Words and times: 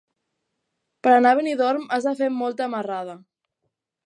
Per 1.07 1.13
anar 1.17 1.33
a 1.33 1.39
Benidorm 1.41 1.85
has 1.99 2.09
de 2.09 2.17
fer 2.23 2.31
molta 2.41 2.73
marrada. 2.77 3.19